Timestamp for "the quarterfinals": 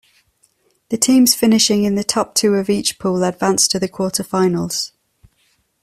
3.79-4.93